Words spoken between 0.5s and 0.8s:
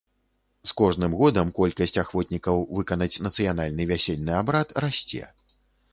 З